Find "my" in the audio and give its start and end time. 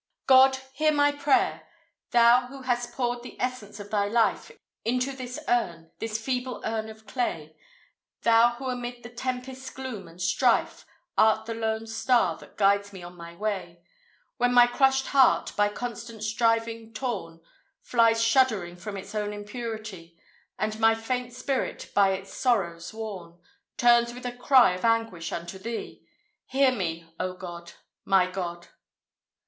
0.91-1.11, 13.15-13.35, 14.55-14.65, 20.79-20.95, 28.03-28.25